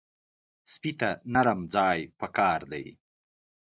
سپي 0.71 0.91
ته 0.99 1.09
نرم 1.33 1.59
ځای 1.75 1.99
پکار 2.19 2.59
دی. 2.71 2.85